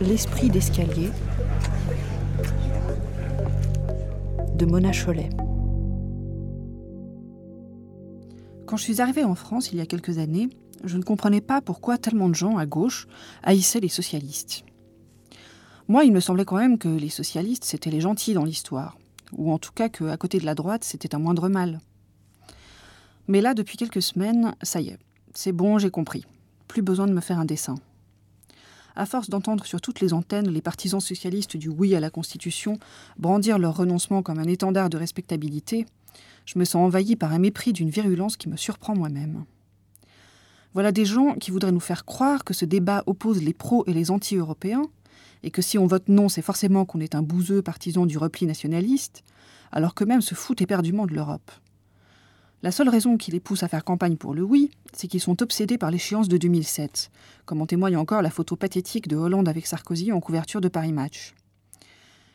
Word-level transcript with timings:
L'esprit 0.00 0.48
d'escalier 0.48 1.10
de 4.56 4.64
Mona 4.64 4.92
Cholet. 4.92 5.28
Quand 8.66 8.78
je 8.78 8.82
suis 8.82 9.02
arrivée 9.02 9.24
en 9.24 9.34
France 9.34 9.72
il 9.72 9.78
y 9.78 9.80
a 9.82 9.86
quelques 9.86 10.16
années, 10.16 10.48
je 10.84 10.96
ne 10.96 11.02
comprenais 11.02 11.42
pas 11.42 11.60
pourquoi 11.60 11.98
tellement 11.98 12.30
de 12.30 12.34
gens 12.34 12.56
à 12.56 12.64
gauche 12.64 13.08
haïssaient 13.42 13.80
les 13.80 13.88
socialistes. 13.88 14.64
Moi, 15.86 16.04
il 16.04 16.12
me 16.12 16.20
semblait 16.20 16.46
quand 16.46 16.56
même 16.56 16.78
que 16.78 16.88
les 16.88 17.10
socialistes, 17.10 17.64
c'était 17.64 17.90
les 17.90 18.00
gentils 18.00 18.32
dans 18.32 18.44
l'histoire, 18.44 18.96
ou 19.36 19.52
en 19.52 19.58
tout 19.58 19.72
cas 19.72 19.90
qu'à 19.90 20.16
côté 20.16 20.38
de 20.38 20.46
la 20.46 20.54
droite, 20.54 20.84
c'était 20.84 21.14
un 21.14 21.18
moindre 21.18 21.50
mal. 21.50 21.78
Mais 23.28 23.42
là, 23.42 23.52
depuis 23.52 23.76
quelques 23.76 24.02
semaines, 24.02 24.54
ça 24.62 24.80
y 24.80 24.88
est, 24.88 24.98
c'est 25.34 25.52
bon, 25.52 25.78
j'ai 25.78 25.90
compris. 25.90 26.24
Plus 26.68 26.82
besoin 26.82 27.06
de 27.06 27.12
me 27.12 27.20
faire 27.20 27.38
un 27.38 27.44
dessin. 27.44 27.74
À 28.96 29.06
force 29.06 29.30
d'entendre 29.30 29.64
sur 29.66 29.80
toutes 29.80 30.00
les 30.00 30.12
antennes 30.12 30.48
les 30.48 30.62
partisans 30.62 31.00
socialistes 31.00 31.56
du 31.56 31.68
oui 31.68 31.94
à 31.94 32.00
la 32.00 32.10
Constitution 32.10 32.78
brandir 33.18 33.58
leur 33.58 33.76
renoncement 33.76 34.22
comme 34.22 34.38
un 34.38 34.48
étendard 34.48 34.90
de 34.90 34.96
respectabilité, 34.96 35.86
je 36.46 36.58
me 36.58 36.64
sens 36.64 36.86
envahi 36.86 37.16
par 37.16 37.32
un 37.32 37.38
mépris 37.38 37.72
d'une 37.72 37.90
virulence 37.90 38.36
qui 38.36 38.48
me 38.48 38.56
surprend 38.56 38.96
moi-même. 38.96 39.44
Voilà 40.72 40.92
des 40.92 41.04
gens 41.04 41.34
qui 41.34 41.50
voudraient 41.50 41.72
nous 41.72 41.80
faire 41.80 42.04
croire 42.04 42.44
que 42.44 42.54
ce 42.54 42.64
débat 42.64 43.02
oppose 43.06 43.42
les 43.42 43.54
pros 43.54 43.84
et 43.86 43.92
les 43.92 44.10
anti-européens, 44.10 44.86
et 45.42 45.50
que 45.50 45.62
si 45.62 45.78
on 45.78 45.86
vote 45.86 46.08
non, 46.08 46.28
c'est 46.28 46.42
forcément 46.42 46.84
qu'on 46.84 47.00
est 47.00 47.14
un 47.14 47.22
bouseux 47.22 47.62
partisan 47.62 48.06
du 48.06 48.18
repli 48.18 48.46
nationaliste, 48.46 49.24
alors 49.72 49.94
que 49.94 50.04
même 50.04 50.20
se 50.20 50.34
foutent 50.34 50.62
éperdument 50.62 51.06
de 51.06 51.14
l'Europe. 51.14 51.50
La 52.62 52.72
seule 52.72 52.90
raison 52.90 53.16
qui 53.16 53.30
les 53.30 53.40
pousse 53.40 53.62
à 53.62 53.68
faire 53.68 53.84
campagne 53.84 54.16
pour 54.16 54.34
le 54.34 54.42
oui, 54.42 54.70
c'est 54.92 55.08
qu'ils 55.08 55.20
sont 55.20 55.42
obsédés 55.42 55.78
par 55.78 55.90
l'échéance 55.90 56.28
de 56.28 56.36
2007, 56.36 57.10
comme 57.46 57.62
en 57.62 57.66
témoigne 57.66 57.96
encore 57.96 58.20
la 58.20 58.30
photo 58.30 58.54
pathétique 58.54 59.08
de 59.08 59.16
Hollande 59.16 59.48
avec 59.48 59.66
Sarkozy 59.66 60.12
en 60.12 60.20
couverture 60.20 60.60
de 60.60 60.68
Paris 60.68 60.92
Match. 60.92 61.34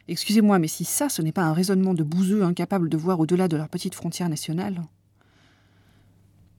Excusez-moi, 0.08 0.58
mais 0.58 0.68
si 0.68 0.84
ça, 0.84 1.10
ce 1.10 1.22
n'est 1.22 1.32
pas 1.32 1.44
un 1.44 1.54
raisonnement 1.54 1.94
de 1.94 2.04
bouseux 2.04 2.44
incapables 2.44 2.90
de 2.90 2.98
voir 2.98 3.20
au-delà 3.20 3.48
de 3.48 3.58
leur 3.58 3.70
petite 3.70 3.94
frontière 3.94 4.30
nationale. 4.30 4.82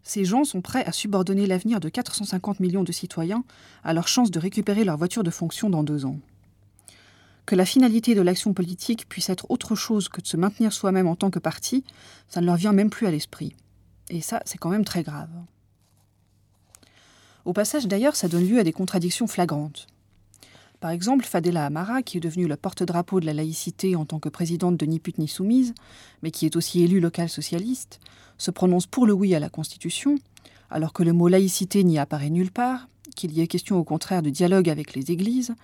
Ces 0.05 0.25
gens 0.25 0.45
sont 0.45 0.61
prêts 0.61 0.85
à 0.85 0.93
subordonner 0.93 1.47
l'avenir 1.47 1.81
de 1.81 1.89
450 1.89 2.61
millions 2.61 2.85
de 2.85 2.93
citoyens 2.93 3.45
à 3.83 3.93
leur 3.93 4.07
chance 4.07 4.31
de 4.31 4.39
récupérer 4.39 4.85
leur 4.85 4.97
voiture 4.97 5.25
de 5.25 5.31
fonction 5.31 5.71
dans 5.71 5.83
deux 5.83 6.07
ans. 6.07 6.21
Que 7.47 7.55
la 7.55 7.65
finalité 7.65 8.15
de 8.17 8.23
l'action 8.23 8.53
politique 8.53 9.09
puisse 9.09 9.31
être 9.31 9.47
autre 9.51 9.77
chose 9.77 10.09
que 10.09 10.21
de 10.21 10.27
se 10.27 10.37
maintenir 10.37 10.73
soi-même 10.73 11.07
en 11.07 11.15
tant 11.15 11.31
que 11.31 11.39
parti, 11.39 11.85
ça 12.29 12.41
ne 12.41 12.47
leur 12.47 12.57
vient 12.57 12.73
même 12.73 12.91
plus 12.91 13.07
à 13.07 13.11
l'esprit. 13.13 13.55
Et 14.11 14.21
ça, 14.21 14.43
c'est 14.45 14.59
quand 14.59 14.71
même 14.71 14.85
très 14.85 15.05
grave. 15.05 15.31
Au 17.45 17.53
passage, 17.53 17.87
d'ailleurs, 17.87 18.17
ça 18.17 18.27
donne 18.27 18.47
lieu 18.47 18.59
à 18.59 18.65
des 18.65 18.73
contradictions 18.73 19.29
flagrantes. 19.29 19.87
Par 20.81 20.91
exemple, 20.91 21.25
Fadela 21.25 21.67
Amara, 21.67 22.03
qui 22.03 22.19
est 22.19 22.21
devenue 22.21 22.49
le 22.49 22.57
porte-drapeau 22.57 23.21
de 23.21 23.27
la 23.27 23.33
laïcité 23.33 23.95
en 23.95 24.05
tant 24.05 24.19
que 24.19 24.29
présidente 24.29 24.77
de 24.77 24.85
Ni 24.85 25.01
ni 25.17 25.29
soumise, 25.29 25.73
mais 26.23 26.33
qui 26.33 26.47
est 26.47 26.57
aussi 26.57 26.83
élue 26.83 27.01
locale 27.01 27.29
socialiste, 27.29 28.01
se 28.37 28.51
prononce 28.51 28.87
pour 28.87 29.07
le 29.07 29.13
oui 29.13 29.35
à 29.35 29.41
la 29.41 29.49
Constitution, 29.49 30.17
alors 30.69 30.93
que 30.93 31.05
le 31.05 31.13
mot 31.13 31.29
laïcité 31.29 31.85
n'y 31.85 31.99
apparaît 31.99 32.31
nulle 32.31 32.51
part, 32.51 32.89
qu'il 33.15 33.33
y 33.33 33.41
ait 33.41 33.47
question 33.47 33.79
au 33.79 33.85
contraire 33.85 34.23
de 34.23 34.31
dialogue 34.31 34.69
avec 34.69 34.95
les 34.95 35.11
églises, 35.13 35.55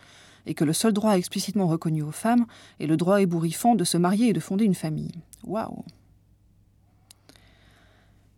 et 0.46 0.54
que 0.54 0.64
le 0.64 0.72
seul 0.72 0.92
droit 0.92 1.16
explicitement 1.16 1.66
reconnu 1.66 2.02
aux 2.02 2.12
femmes 2.12 2.46
est 2.80 2.86
le 2.86 2.96
droit 2.96 3.20
ébouriffant 3.20 3.74
de 3.74 3.84
se 3.84 3.96
marier 3.96 4.28
et 4.28 4.32
de 4.32 4.40
fonder 4.40 4.64
une 4.64 4.74
famille. 4.74 5.12
Waouh 5.44 5.84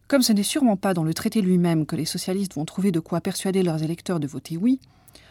Comme 0.08 0.22
ce 0.22 0.32
n'est 0.32 0.42
sûrement 0.42 0.76
pas 0.76 0.94
dans 0.94 1.04
le 1.04 1.14
traité 1.14 1.40
lui-même 1.40 1.86
que 1.86 1.96
les 1.96 2.04
socialistes 2.04 2.54
vont 2.54 2.64
trouver 2.64 2.92
de 2.92 3.00
quoi 3.00 3.20
persuader 3.20 3.62
leurs 3.62 3.82
électeurs 3.82 4.20
de 4.20 4.26
voter 4.26 4.56
oui, 4.56 4.80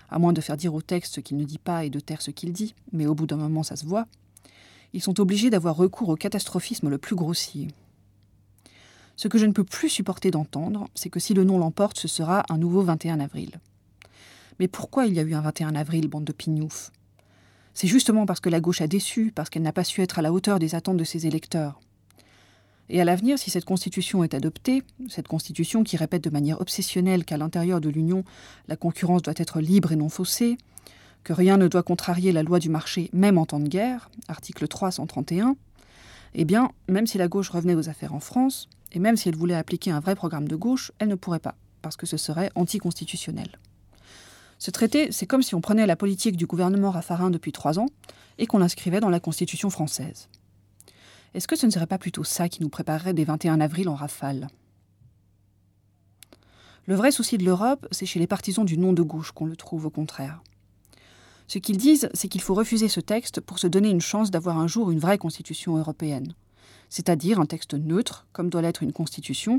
à 0.10 0.20
moins 0.20 0.34
de 0.34 0.42
faire 0.42 0.58
dire 0.58 0.74
au 0.74 0.82
texte 0.82 1.16
ce 1.16 1.20
qu'il 1.20 1.38
ne 1.38 1.44
dit 1.44 1.58
pas 1.58 1.86
et 1.86 1.90
de 1.90 2.00
taire 2.00 2.22
ce 2.22 2.32
qu'il 2.32 2.54
dit, 2.54 2.76
mais 2.92 3.08
au 3.08 3.16
bout 3.16 3.28
d'un 3.28 3.38
moment 3.38 3.64
ça 3.64 3.76
se 3.76 3.86
voit, 3.86 4.08
ils 4.94 5.02
sont 5.02 5.20
obligés 5.20 5.50
d'avoir 5.50 5.76
recours 5.76 6.10
au 6.10 6.16
catastrophisme 6.16 6.90
le 6.90 7.00
plus 7.00 7.16
grossier. 7.16 7.68
Ce 9.16 9.28
que 9.28 9.38
je 9.38 9.46
ne 9.46 9.52
peux 9.52 9.64
plus 9.64 9.90
supporter 9.90 10.32
d'entendre, 10.32 10.88
c'est 10.96 11.10
que 11.10 11.20
si 11.20 11.34
le 11.34 11.44
nom 11.44 11.58
l'emporte, 11.58 12.00
ce 12.00 12.08
sera 12.08 12.44
un 12.50 12.58
nouveau 12.58 12.82
21 12.82 13.20
avril. 13.20 13.60
Mais 14.60 14.68
pourquoi 14.68 15.06
il 15.06 15.14
y 15.14 15.20
a 15.20 15.24
eu 15.24 15.34
un 15.34 15.42
21 15.42 15.76
avril, 15.76 16.08
bande 16.08 16.26
de 16.26 16.32
pignoufs? 16.32 16.92
C'est 17.74 17.88
justement 17.88 18.26
parce 18.26 18.40
que 18.40 18.50
la 18.50 18.60
gauche 18.60 18.82
a 18.82 18.88
déçu, 18.88 19.32
parce 19.34 19.50
qu'elle 19.50 19.64
n'a 19.64 19.74
pas 19.74 19.84
su 19.84 20.02
être 20.02 20.20
à 20.20 20.22
la 20.22 20.32
hauteur 20.32 20.60
des 20.60 20.76
attentes 20.76 20.98
de 20.98 21.04
ses 21.04 21.26
électeurs. 21.26 21.80
Et 22.90 23.02
à 23.02 23.06
l'avenir, 23.06 23.40
si 23.40 23.50
cette 23.50 23.66
constitution 23.66 24.24
est 24.24 24.34
adoptée, 24.34 24.84
cette 25.10 25.28
constitution 25.28 25.84
qui 25.84 25.98
répète 25.98 26.24
de 26.24 26.30
manière 26.30 26.62
obsessionnelle 26.62 27.26
qu'à 27.26 27.38
l'intérieur 27.38 27.82
de 27.82 27.90
l'Union, 27.90 28.24
la 28.68 28.76
concurrence 28.76 29.22
doit 29.22 29.34
être 29.38 29.60
libre 29.60 29.92
et 29.92 29.96
non 29.96 30.10
faussée, 30.10 30.58
que 31.24 31.34
rien 31.34 31.58
ne 31.58 31.68
doit 31.68 31.84
contrarier 31.84 32.32
la 32.32 32.44
loi 32.44 32.60
du 32.60 32.70
marché 32.70 33.10
même 33.14 33.38
en 33.38 33.46
temps 33.46 33.60
de 33.60 33.70
guerre, 33.70 34.12
article 34.28 34.68
331, 34.68 35.56
eh 36.36 36.46
bien, 36.46 36.72
même 36.90 37.08
si 37.08 37.18
la 37.18 37.28
gauche 37.28 37.50
revenait 37.50 37.76
aux 37.76 37.90
affaires 37.90 38.14
en 38.14 38.20
France, 38.20 38.68
et 38.92 39.00
même 39.00 39.18
si 39.18 39.30
elle 39.30 39.36
voulait 39.36 39.56
appliquer 39.56 39.92
un 39.92 40.00
vrai 40.00 40.16
programme 40.16 40.48
de 40.48 40.56
gauche, 40.56 40.92
elle 41.00 41.08
ne 41.08 41.16
pourrait 41.16 41.40
pas, 41.40 41.56
parce 41.82 41.96
que 41.96 42.06
ce 42.06 42.18
serait 42.18 42.52
anticonstitutionnel. 42.56 43.60
Ce 44.64 44.72
traité, 44.72 45.12
c'est 45.12 45.26
comme 45.26 45.42
si 45.42 45.56
on 45.56 45.60
prenait 45.60 45.86
la 45.86 45.98
politique 45.98 46.38
du 46.38 46.46
gouvernement 46.46 46.90
Raffarin 46.90 47.30
depuis 47.30 47.52
trois 47.52 47.80
ans 47.80 47.88
et 48.38 48.48
qu'on 48.48 48.60
l'inscrivait 48.60 49.02
dans 49.02 49.10
la 49.10 49.20
Constitution 49.20 49.70
française. 49.70 50.30
Est-ce 51.34 51.50
que 51.50 51.58
ce 51.58 51.66
ne 51.66 51.72
serait 51.72 51.86
pas 51.86 51.98
plutôt 51.98 52.24
ça 52.24 52.48
qui 52.48 52.64
nous 52.64 52.70
préparerait 52.70 53.14
des 53.14 53.26
21 53.26 53.60
avril 53.60 53.90
en 53.90 53.96
rafale? 53.96 54.48
Le 56.86 56.96
vrai 56.96 57.12
souci 57.12 57.38
de 57.38 57.44
l'Europe, 57.44 57.86
c'est 57.92 58.06
chez 58.06 58.20
les 58.20 58.26
partisans 58.26 58.64
du 58.64 58.78
nom 58.78 58.94
de 58.94 59.02
gauche 59.02 59.34
qu'on 59.34 59.48
le 59.48 59.58
trouve 59.58 59.86
au 59.86 59.90
contraire. 59.90 60.42
Ce 61.48 61.60
qu'ils 61.60 61.76
disent, 61.76 62.08
c'est 62.14 62.30
qu'il 62.30 62.40
faut 62.40 62.54
refuser 62.54 62.88
ce 62.88 63.02
texte 63.02 63.42
pour 63.42 63.60
se 63.60 63.68
donner 63.68 63.90
une 63.90 64.00
chance 64.00 64.32
d'avoir 64.32 64.58
un 64.58 64.68
jour 64.68 64.92
une 64.92 65.00
vraie 65.00 65.18
constitution 65.18 65.76
européenne, 65.76 66.36
c'est-à-dire 66.90 67.42
un 67.42 67.46
texte 67.46 67.74
neutre, 67.74 68.28
comme 68.32 68.50
doit 68.50 68.62
l'être 68.62 68.82
une 68.82 68.94
constitution, 68.94 69.58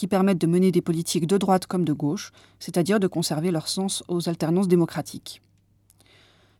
qui 0.00 0.06
permette 0.06 0.38
de 0.38 0.46
mener 0.46 0.72
des 0.72 0.80
politiques 0.80 1.26
de 1.26 1.36
droite 1.36 1.66
comme 1.66 1.84
de 1.84 1.92
gauche, 1.92 2.32
c'est-à-dire 2.58 3.00
de 3.00 3.06
conserver 3.06 3.50
leur 3.50 3.68
sens 3.68 4.02
aux 4.08 4.30
alternances 4.30 4.66
démocratiques. 4.66 5.42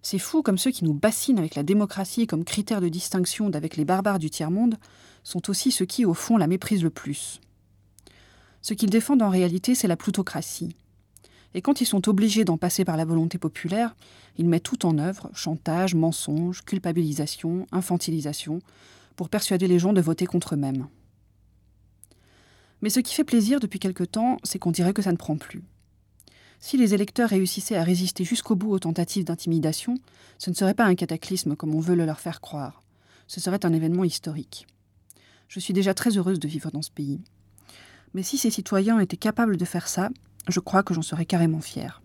Ces 0.03 0.19
fous 0.19 0.43
comme 0.43 0.59
ceux 0.59 0.71
qui 0.71 0.85
nous 0.85 0.93
bassinent 0.93 1.39
avec 1.39 1.55
la 1.55 1.63
démocratie 1.63 2.27
comme 2.27 2.45
critère 2.45 2.83
de 2.83 2.91
distinction 2.91 3.49
d'avec 3.49 3.79
les 3.79 3.87
barbares 3.87 4.19
du 4.19 4.29
tiers-monde 4.29 4.77
sont 5.25 5.49
aussi 5.49 5.71
ceux 5.73 5.87
qui, 5.87 6.05
au 6.05 6.13
fond, 6.13 6.37
la 6.37 6.49
méprisent 6.49 6.83
le 6.83 6.91
plus. 6.91 7.41
Ce 8.61 8.75
qu'ils 8.75 8.91
défendent 8.91 9.23
en 9.23 9.31
réalité, 9.31 9.75
c'est 9.75 9.89
la 9.89 9.97
plutocratie. 9.97 10.77
Et 11.55 11.63
quand 11.63 11.81
ils 11.81 11.87
sont 11.87 12.11
obligés 12.11 12.45
d'en 12.45 12.59
passer 12.59 12.85
par 12.85 12.99
la 12.99 13.07
volonté 13.07 13.39
populaire, 13.39 13.97
ils 14.37 14.51
mettent 14.51 14.65
tout 14.65 14.85
en 14.85 14.99
œuvre, 14.99 15.31
chantage, 15.33 15.95
mensonge, 15.95 16.63
culpabilisation, 16.67 17.67
infantilisation, 17.73 18.59
pour 19.17 19.31
persuader 19.31 19.67
les 19.67 19.79
gens 19.79 19.95
de 19.95 20.03
voter 20.03 20.27
contre 20.27 20.57
eux-mêmes. 20.57 20.89
Mais 22.83 22.91
ce 22.91 23.01
qui 23.01 23.15
fait 23.15 23.25
plaisir 23.25 23.61
depuis 23.61 23.79
quelque 23.79 24.05
temps, 24.05 24.39
c'est 24.43 24.59
qu'on 24.59 24.71
dirait 24.71 24.93
que 24.93 25.03
ça 25.03 25.13
ne 25.13 25.17
prend 25.17 25.37
plus. 25.37 25.63
Si 26.61 26.77
les 26.77 26.93
électeurs 26.95 27.31
réussissaient 27.31 27.77
à 27.77 27.83
résister 27.83 28.25
jusqu'au 28.25 28.55
bout 28.55 28.71
aux 28.71 28.79
tentatives 28.79 29.25
d'intimidation, 29.25 29.95
ce 30.39 30.51
ne 30.51 30.55
serait 30.55 30.75
pas 30.75 30.85
un 30.85 30.95
cataclysme 30.95 31.57
comme 31.57 31.75
on 31.75 31.81
veut 31.81 31.95
le 31.95 32.05
leur 32.05 32.21
faire 32.21 32.41
croire. 32.41 32.83
Ce 33.27 33.41
serait 33.41 33.65
un 33.65 33.73
événement 33.73 34.05
historique. 34.05 34.67
Je 35.49 35.59
suis 35.59 35.73
déjà 35.73 35.95
très 35.95 36.17
heureuse 36.17 36.39
de 36.39 36.49
vivre 36.49 36.71
dans 36.71 36.83
ce 36.83 36.91
pays. 36.91 37.21
Mais 38.13 38.23
si 38.23 38.39
ces 38.39 38.51
citoyens 38.51 39.01
étaient 39.01 39.17
capables 39.17 39.57
de 39.57 39.65
faire 39.65 39.89
ça, 39.89 40.11
je 40.49 40.61
crois 40.61 40.83
que 40.83 40.95
j'en 40.95 41.03
serais 41.03 41.27
carrément 41.27 41.61
fière. 41.61 42.03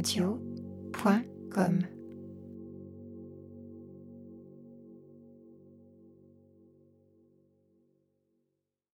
radio.com 0.00 1.99